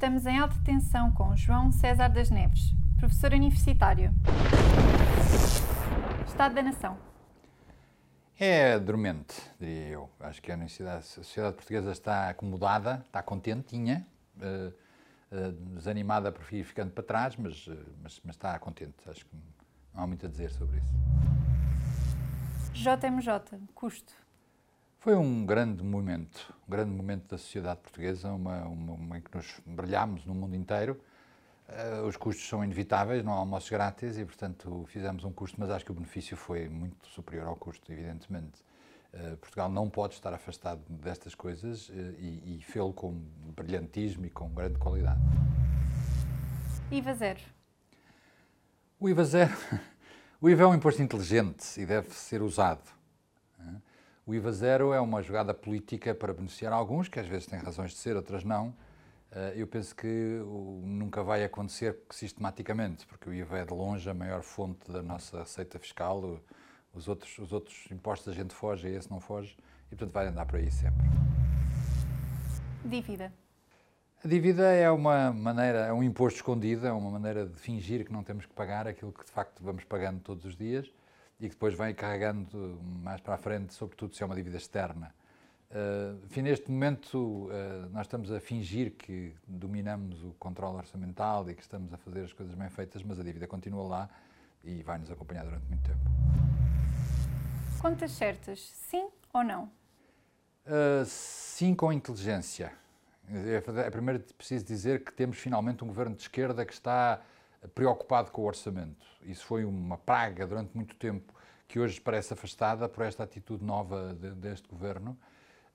Estamos 0.00 0.24
em 0.24 0.38
alta 0.38 0.56
tensão 0.64 1.12
com 1.12 1.36
João 1.36 1.70
César 1.70 2.08
das 2.08 2.30
Neves, 2.30 2.72
professor 2.96 3.34
universitário. 3.34 4.10
Estado 6.26 6.54
da 6.54 6.62
Nação. 6.62 6.96
É 8.38 8.78
dormente, 8.78 9.34
diria 9.60 9.88
eu. 9.88 10.10
Acho 10.20 10.40
que 10.40 10.50
a, 10.50 10.54
a 10.56 11.02
sociedade 11.02 11.56
portuguesa 11.56 11.92
está 11.92 12.30
acomodada, 12.30 13.04
está 13.06 13.22
contentinha, 13.22 14.06
uh, 14.38 14.72
uh, 15.36 15.52
desanimada 15.74 16.32
por 16.32 16.50
ir 16.50 16.64
ficando 16.64 16.92
para 16.92 17.04
trás, 17.04 17.36
mas, 17.36 17.66
uh, 17.66 17.76
mas, 18.02 18.22
mas 18.24 18.36
está 18.36 18.58
contente. 18.58 18.94
Acho 19.06 19.26
que 19.26 19.36
não 19.92 20.04
há 20.04 20.06
muito 20.06 20.24
a 20.24 20.30
dizer 20.30 20.50
sobre 20.50 20.78
isso. 20.78 20.94
JMJ, 22.72 23.60
custo. 23.74 24.14
Foi 25.00 25.16
um 25.16 25.46
grande 25.46 25.82
momento, 25.82 26.52
um 26.68 26.70
grande 26.70 26.90
momento 26.90 27.26
da 27.30 27.38
sociedade 27.38 27.80
portuguesa, 27.80 28.30
uma, 28.32 28.66
uma, 28.66 28.92
uma 28.92 29.16
em 29.16 29.22
que 29.22 29.34
nos 29.34 29.58
brilhámos 29.64 30.26
no 30.26 30.34
mundo 30.34 30.54
inteiro. 30.54 31.00
Uh, 31.66 32.06
os 32.06 32.18
custos 32.18 32.46
são 32.46 32.62
inevitáveis, 32.62 33.24
não 33.24 33.32
há 33.32 33.36
almoços 33.36 33.70
grátis 33.70 34.18
e, 34.18 34.26
portanto, 34.26 34.84
fizemos 34.88 35.24
um 35.24 35.32
custo, 35.32 35.58
mas 35.58 35.70
acho 35.70 35.86
que 35.86 35.90
o 35.90 35.94
benefício 35.94 36.36
foi 36.36 36.68
muito 36.68 37.06
superior 37.06 37.46
ao 37.46 37.56
custo, 37.56 37.90
evidentemente. 37.90 38.62
Uh, 39.14 39.38
Portugal 39.38 39.70
não 39.70 39.88
pode 39.88 40.12
estar 40.12 40.34
afastado 40.34 40.82
destas 40.90 41.34
coisas 41.34 41.88
uh, 41.88 41.92
e, 42.18 42.58
e 42.58 42.62
fê-lo 42.62 42.92
com 42.92 43.12
brilhantismo 43.56 44.26
e 44.26 44.30
com 44.30 44.50
grande 44.50 44.78
qualidade. 44.78 45.20
IVA 46.90 47.14
zero. 47.14 47.40
O 49.00 49.08
IVA 49.08 49.24
zero. 49.24 49.56
O 50.42 50.48
IVA 50.48 50.62
é 50.62 50.66
um 50.66 50.74
imposto 50.74 51.02
inteligente 51.02 51.78
e 51.78 51.84
deve 51.84 52.14
ser 52.14 52.40
usado. 52.40 52.99
O 54.30 54.34
IVA 54.36 54.52
zero 54.52 54.92
é 54.92 55.00
uma 55.00 55.20
jogada 55.24 55.52
política 55.52 56.14
para 56.14 56.32
beneficiar 56.32 56.72
alguns, 56.72 57.08
que 57.08 57.18
às 57.18 57.26
vezes 57.26 57.48
têm 57.48 57.58
razões 57.58 57.90
de 57.90 57.96
ser, 57.96 58.14
outras 58.14 58.44
não. 58.44 58.72
Eh, 59.32 59.54
eu 59.56 59.66
penso 59.66 59.92
que 59.92 60.40
nunca 60.84 61.20
vai 61.20 61.42
acontecer 61.42 61.98
sistematicamente, 62.10 63.04
porque 63.08 63.28
o 63.28 63.34
IVA 63.34 63.58
é 63.58 63.64
de 63.64 63.74
longe 63.74 64.08
a 64.08 64.14
maior 64.14 64.42
fonte 64.42 64.88
da 64.88 65.02
nossa 65.02 65.40
receita 65.40 65.80
fiscal. 65.80 66.40
Os 66.94 67.08
outros, 67.08 67.36
os 67.40 67.52
outros 67.52 67.90
impostos 67.90 68.32
a 68.32 68.36
gente 68.36 68.54
foge 68.54 68.86
e 68.86 68.94
esse 68.94 69.10
não 69.10 69.18
foge, 69.18 69.56
e 69.90 69.96
portanto 69.96 70.12
vai 70.12 70.28
andar 70.28 70.46
por 70.46 70.60
aí 70.60 70.70
sempre. 70.70 71.04
Dívida. 72.84 73.32
A 74.24 74.28
dívida 74.28 74.70
é 74.70 74.88
uma 74.92 75.32
maneira, 75.32 75.86
é 75.86 75.92
um 75.92 76.04
imposto 76.04 76.36
escondido, 76.36 76.86
é 76.86 76.92
uma 76.92 77.10
maneira 77.10 77.46
de 77.46 77.58
fingir 77.58 78.06
que 78.06 78.12
não 78.12 78.22
temos 78.22 78.46
que 78.46 78.52
pagar 78.52 78.86
aquilo 78.86 79.12
que 79.12 79.24
de 79.24 79.30
facto 79.32 79.60
vamos 79.60 79.82
pagando 79.82 80.20
todos 80.20 80.44
os 80.44 80.56
dias 80.56 80.88
e 81.40 81.48
que 81.48 81.54
depois 81.54 81.74
vem 81.74 81.94
carregando 81.94 82.78
mais 83.02 83.20
para 83.20 83.34
a 83.34 83.38
frente, 83.38 83.72
sobretudo 83.72 84.14
se 84.14 84.22
é 84.22 84.26
uma 84.26 84.34
dívida 84.34 84.58
externa. 84.58 85.14
Uh, 85.70 86.24
enfim, 86.26 86.42
neste 86.42 86.70
momento, 86.70 87.16
uh, 87.16 87.88
nós 87.92 88.02
estamos 88.02 88.30
a 88.30 88.40
fingir 88.40 88.92
que 88.92 89.32
dominamos 89.46 90.22
o 90.24 90.32
controle 90.32 90.76
orçamental 90.76 91.48
e 91.48 91.54
que 91.54 91.62
estamos 91.62 91.94
a 91.94 91.96
fazer 91.96 92.24
as 92.24 92.32
coisas 92.32 92.54
bem 92.54 92.68
feitas, 92.68 93.02
mas 93.02 93.18
a 93.20 93.22
dívida 93.22 93.46
continua 93.46 93.86
lá 93.86 94.10
e 94.64 94.82
vai 94.82 94.98
nos 94.98 95.10
acompanhar 95.10 95.44
durante 95.44 95.64
muito 95.66 95.82
tempo. 95.82 96.00
Contas 97.80 98.10
certas, 98.10 98.60
sim 98.60 99.08
ou 99.32 99.44
não? 99.44 99.64
Uh, 100.66 101.04
sim, 101.06 101.74
com 101.74 101.92
inteligência. 101.92 102.72
É, 103.32 103.62
é 103.86 103.90
primeiro 103.90 104.20
preciso 104.36 104.64
dizer 104.64 105.04
que 105.04 105.12
temos 105.12 105.38
finalmente 105.38 105.84
um 105.84 105.86
governo 105.86 106.16
de 106.16 106.22
esquerda 106.22 106.66
que 106.66 106.72
está 106.72 107.22
preocupado 107.68 108.30
com 108.30 108.42
o 108.42 108.46
orçamento. 108.46 109.06
Isso 109.22 109.44
foi 109.44 109.64
uma 109.64 109.98
praga 109.98 110.46
durante 110.46 110.74
muito 110.74 110.94
tempo 110.96 111.34
que 111.68 111.78
hoje 111.78 112.00
parece 112.00 112.32
afastada 112.32 112.88
por 112.88 113.04
esta 113.04 113.22
atitude 113.22 113.64
nova 113.64 114.14
de, 114.14 114.32
deste 114.32 114.68
governo, 114.68 115.16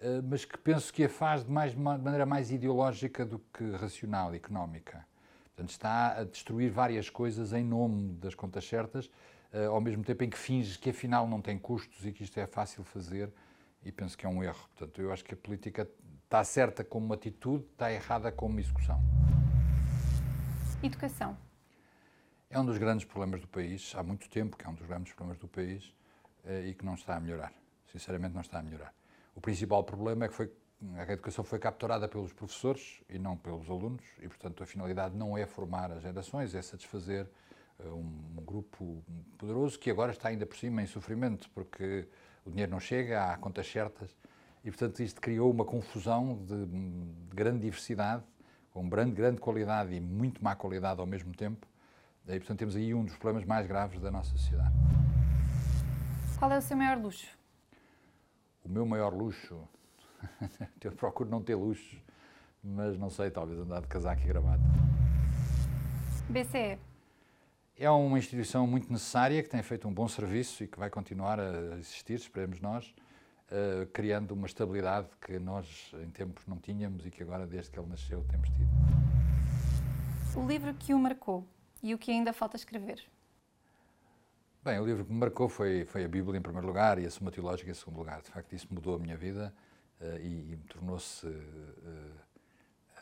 eh, 0.00 0.20
mas 0.22 0.44
que 0.44 0.58
penso 0.58 0.92
que 0.92 1.04
a 1.04 1.08
faz 1.08 1.44
de, 1.44 1.50
mais, 1.50 1.72
de 1.72 1.78
maneira 1.78 2.26
mais 2.26 2.50
ideológica 2.50 3.24
do 3.24 3.38
que 3.38 3.70
racional, 3.76 4.34
económica. 4.34 5.06
Portanto, 5.44 5.70
está 5.70 6.18
a 6.18 6.24
destruir 6.24 6.70
várias 6.70 7.08
coisas 7.08 7.52
em 7.52 7.62
nome 7.62 8.14
das 8.14 8.34
contas 8.34 8.66
certas, 8.66 9.08
eh, 9.52 9.66
ao 9.66 9.80
mesmo 9.80 10.02
tempo 10.02 10.24
em 10.24 10.30
que 10.30 10.36
finge 10.36 10.76
que 10.78 10.90
afinal 10.90 11.28
não 11.28 11.40
tem 11.40 11.56
custos 11.56 12.04
e 12.04 12.12
que 12.12 12.24
isto 12.24 12.40
é 12.40 12.46
fácil 12.46 12.82
fazer, 12.82 13.32
e 13.84 13.92
penso 13.92 14.18
que 14.18 14.26
é 14.26 14.28
um 14.28 14.42
erro. 14.42 14.68
Portanto, 14.76 15.00
eu 15.00 15.12
acho 15.12 15.24
que 15.24 15.34
a 15.34 15.36
política 15.36 15.88
está 16.24 16.42
certa 16.42 16.82
como 16.82 17.12
atitude, 17.12 17.64
está 17.70 17.92
errada 17.92 18.32
como 18.32 18.58
execução. 18.58 19.00
Educação. 20.82 21.36
É 22.54 22.60
um 22.60 22.64
dos 22.64 22.78
grandes 22.78 23.04
problemas 23.04 23.40
do 23.40 23.48
país, 23.48 23.92
há 23.96 24.02
muito 24.04 24.30
tempo 24.30 24.56
que 24.56 24.64
é 24.64 24.68
um 24.68 24.74
dos 24.74 24.86
grandes 24.86 25.12
problemas 25.12 25.40
do 25.40 25.48
país 25.48 25.92
eh, 26.44 26.68
e 26.68 26.74
que 26.74 26.84
não 26.84 26.94
está 26.94 27.16
a 27.16 27.20
melhorar. 27.20 27.52
Sinceramente, 27.90 28.32
não 28.32 28.42
está 28.42 28.60
a 28.60 28.62
melhorar. 28.62 28.94
O 29.34 29.40
principal 29.40 29.82
problema 29.82 30.26
é 30.26 30.28
que 30.28 30.34
foi, 30.34 30.48
a 30.96 31.12
educação 31.12 31.42
foi 31.42 31.58
capturada 31.58 32.06
pelos 32.06 32.32
professores 32.32 33.02
e 33.08 33.18
não 33.18 33.36
pelos 33.36 33.68
alunos, 33.68 34.04
e, 34.22 34.28
portanto, 34.28 34.62
a 34.62 34.66
finalidade 34.66 35.16
não 35.16 35.36
é 35.36 35.44
formar 35.46 35.90
as 35.90 36.00
gerações, 36.00 36.54
é 36.54 36.62
satisfazer 36.62 37.26
eh, 37.80 37.88
um, 37.88 38.36
grupo 38.46 39.02
poderoso 39.36 39.76
que 39.76 39.90
agora 39.90 40.12
está 40.12 40.28
ainda 40.28 40.46
por 40.46 40.56
cima 40.56 40.80
em 40.80 40.86
sofrimento, 40.86 41.50
porque 41.50 42.06
o 42.46 42.50
dinheiro 42.50 42.70
não 42.70 42.78
chega, 42.78 43.32
há 43.32 43.36
contas 43.36 43.66
certas, 43.66 44.16
e, 44.64 44.70
portanto, 44.70 45.02
isto 45.02 45.20
criou 45.20 45.50
uma 45.50 45.64
confusão 45.64 46.38
de 46.44 47.34
grande 47.34 47.62
diversidade, 47.62 48.22
com 48.70 48.88
grande, 48.88 49.10
grande 49.10 49.40
qualidade 49.40 49.92
e 49.92 50.00
muito 50.00 50.42
má 50.44 50.54
qualidade 50.54 51.00
ao 51.00 51.06
mesmo 51.06 51.34
tempo, 51.34 51.66
e, 52.26 52.38
portanto, 52.38 52.58
temos 52.58 52.74
aí 52.76 52.94
um 52.94 53.04
dos 53.04 53.16
problemas 53.16 53.46
mais 53.46 53.66
graves 53.66 54.00
da 54.00 54.10
nossa 54.10 54.30
sociedade. 54.30 54.74
Qual 56.38 56.50
é 56.50 56.58
o 56.58 56.62
seu 56.62 56.76
maior 56.76 56.98
luxo? 56.98 57.26
O 58.64 58.68
meu 58.68 58.86
maior 58.86 59.12
luxo? 59.12 59.68
Eu 60.82 60.92
procuro 60.92 61.28
não 61.28 61.42
ter 61.42 61.54
luxo, 61.54 62.00
mas 62.62 62.98
não 62.98 63.10
sei, 63.10 63.30
talvez 63.30 63.58
andar 63.58 63.82
de 63.82 63.88
casaco 63.88 64.22
e 64.22 64.26
gravata. 64.26 64.62
BCE? 66.28 66.78
É 67.76 67.90
uma 67.90 68.18
instituição 68.18 68.66
muito 68.66 68.90
necessária, 68.90 69.42
que 69.42 69.48
tem 69.48 69.62
feito 69.62 69.86
um 69.86 69.92
bom 69.92 70.08
serviço 70.08 70.64
e 70.64 70.68
que 70.68 70.78
vai 70.78 70.88
continuar 70.88 71.38
a 71.40 71.76
existir, 71.78 72.14
esperemos 72.14 72.60
nós, 72.60 72.94
uh, 73.50 73.86
criando 73.92 74.32
uma 74.32 74.46
estabilidade 74.46 75.08
que 75.20 75.38
nós 75.38 75.92
em 76.02 76.08
tempos 76.08 76.46
não 76.46 76.56
tínhamos 76.56 77.04
e 77.04 77.10
que 77.10 77.22
agora, 77.22 77.46
desde 77.46 77.70
que 77.70 77.78
ele 77.78 77.88
nasceu, 77.88 78.24
temos 78.30 78.48
tido. 78.50 78.70
O 80.36 80.46
livro 80.46 80.72
que 80.74 80.94
o 80.94 80.98
marcou? 80.98 81.46
E 81.84 81.92
o 81.92 81.98
que 81.98 82.10
ainda 82.10 82.32
falta 82.32 82.56
escrever? 82.56 83.04
Bem, 84.64 84.80
o 84.80 84.86
livro 84.86 85.04
que 85.04 85.12
me 85.12 85.18
marcou 85.18 85.50
foi, 85.50 85.84
foi 85.84 86.02
a 86.02 86.08
Bíblia 86.08 86.38
em 86.38 86.40
primeiro 86.40 86.66
lugar 86.66 86.98
e 86.98 87.04
a 87.04 87.10
Suma 87.10 87.30
Teológica 87.30 87.70
em 87.70 87.74
segundo 87.74 87.98
lugar. 87.98 88.22
De 88.22 88.30
facto, 88.30 88.54
isso 88.54 88.66
mudou 88.70 88.94
a 88.94 88.98
minha 88.98 89.18
vida 89.18 89.54
uh, 90.00 90.16
e, 90.16 90.54
e 90.54 90.56
tornou-se 90.66 91.26
uh, 91.26 91.30
uh, 91.30 92.98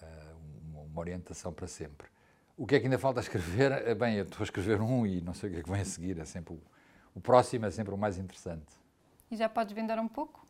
uma 0.84 1.00
orientação 1.00 1.52
para 1.52 1.68
sempre. 1.68 2.08
O 2.56 2.66
que 2.66 2.74
é 2.74 2.80
que 2.80 2.86
ainda 2.86 2.98
falta 2.98 3.20
escrever? 3.22 3.94
Bem, 3.94 4.16
eu 4.16 4.24
estou 4.24 4.40
a 4.40 4.42
escrever 4.42 4.80
um 4.80 5.06
e 5.06 5.20
não 5.20 5.32
sei 5.32 5.48
o 5.48 5.52
que 5.52 5.60
é 5.60 5.62
que 5.62 5.70
vem 5.70 5.80
a 5.80 5.84
seguir. 5.84 6.18
É 6.18 6.24
sempre 6.24 6.54
o, 6.54 6.60
o 7.14 7.20
próximo 7.20 7.64
é 7.66 7.70
sempre 7.70 7.94
o 7.94 7.96
mais 7.96 8.18
interessante. 8.18 8.74
E 9.30 9.36
já 9.36 9.48
podes 9.48 9.72
vender 9.72 9.96
um 10.00 10.08
pouco? 10.08 10.44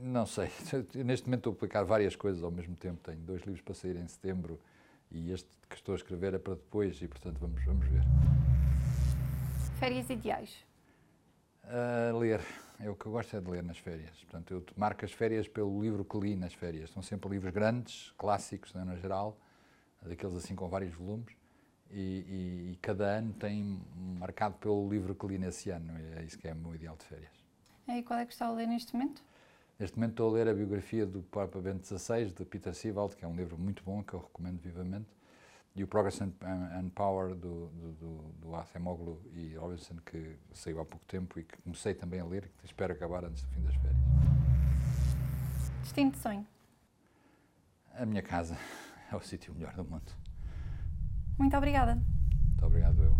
não 0.00 0.26
sei. 0.26 0.50
Neste 1.02 1.26
momento 1.26 1.40
estou 1.40 1.52
a 1.52 1.54
publicar 1.54 1.82
várias 1.84 2.14
coisas 2.14 2.42
ao 2.42 2.50
mesmo 2.50 2.76
tempo. 2.76 3.00
Tenho 3.02 3.20
dois 3.20 3.40
livros 3.42 3.62
para 3.62 3.74
sair 3.74 3.96
em 3.96 4.06
setembro 4.06 4.60
e 5.10 5.32
este 5.32 5.48
que 5.68 5.76
estou 5.76 5.92
a 5.92 5.96
escrever 5.96 6.34
é 6.34 6.38
para 6.38 6.54
depois 6.54 7.00
e, 7.02 7.08
portanto, 7.08 7.38
vamos, 7.38 7.64
vamos 7.64 7.86
ver. 7.86 8.02
Férias 9.78 10.08
ideais? 10.10 10.66
Uh, 11.64 12.18
ler. 12.18 12.40
É 12.80 12.88
o 12.88 12.94
que 12.94 13.06
eu 13.06 13.12
gosto 13.12 13.36
é 13.36 13.40
de 13.40 13.50
ler 13.50 13.62
nas 13.62 13.78
férias. 13.78 14.16
Portanto, 14.24 14.54
eu 14.54 14.64
marco 14.76 15.04
as 15.04 15.12
férias 15.12 15.48
pelo 15.48 15.82
livro 15.82 16.04
que 16.04 16.16
li 16.18 16.36
nas 16.36 16.54
férias. 16.54 16.90
São 16.90 17.02
sempre 17.02 17.28
livros 17.28 17.52
grandes, 17.52 18.12
clássicos, 18.16 18.72
né, 18.72 18.84
no 18.84 18.96
geral, 18.96 19.36
daqueles 20.00 20.36
assim 20.36 20.54
com 20.54 20.68
vários 20.68 20.94
volumes. 20.94 21.36
E, 21.90 21.96
e, 21.96 22.72
e, 22.72 22.78
cada 22.82 23.04
ano 23.04 23.32
tem 23.32 23.80
marcado 24.18 24.56
pelo 24.56 24.88
livro 24.88 25.14
que 25.14 25.26
li 25.26 25.38
nesse 25.38 25.70
ano. 25.70 25.92
É 26.16 26.22
isso 26.22 26.38
que 26.38 26.46
é 26.46 26.52
o 26.52 26.56
meu 26.56 26.74
ideal 26.74 26.96
de 26.96 27.04
férias. 27.04 27.32
E 27.88 28.02
qual 28.02 28.18
é 28.18 28.26
que 28.26 28.32
está 28.32 28.46
a 28.46 28.52
ler 28.52 28.66
neste 28.66 28.94
momento? 28.94 29.22
Neste 29.78 29.96
momento 29.96 30.10
estou 30.10 30.30
a 30.30 30.32
ler 30.32 30.48
a 30.48 30.54
biografia 30.54 31.06
do 31.06 31.22
Papa 31.22 31.60
Bento 31.60 31.86
XVI, 31.86 32.32
de 32.32 32.44
Peter 32.44 32.74
Sivald, 32.74 33.14
que 33.14 33.24
é 33.24 33.28
um 33.28 33.36
livro 33.36 33.56
muito 33.56 33.84
bom, 33.84 34.02
que 34.02 34.12
eu 34.12 34.18
recomendo 34.18 34.58
vivamente, 34.60 35.06
e 35.76 35.84
o 35.84 35.86
Progress 35.86 36.20
and, 36.20 36.32
and 36.42 36.88
Power, 36.96 37.32
do, 37.32 37.68
do, 37.68 37.92
do, 37.92 38.18
do 38.40 38.56
Acemoglu 38.56 39.22
e 39.32 39.54
Robinson, 39.54 39.94
que 40.04 40.36
saiu 40.52 40.80
há 40.80 40.84
pouco 40.84 41.06
tempo 41.06 41.38
e 41.38 41.44
que 41.44 41.56
comecei 41.62 41.94
também 41.94 42.18
a 42.18 42.24
ler 42.24 42.46
e 42.46 42.48
que 42.58 42.66
espero 42.66 42.92
acabar 42.92 43.24
antes 43.24 43.44
do 43.44 43.48
fim 43.50 43.62
das 43.62 43.76
férias. 43.76 43.96
Destino 45.82 46.10
de 46.10 46.18
sonho? 46.18 46.44
A 47.94 48.04
minha 48.04 48.22
casa 48.22 48.58
é 49.12 49.14
o 49.14 49.20
sítio 49.20 49.54
melhor 49.54 49.74
do 49.74 49.84
mundo. 49.84 50.12
Muito 51.38 51.56
obrigada. 51.56 51.94
Muito 51.94 52.66
obrigado, 52.66 53.00
eu. 53.00 53.16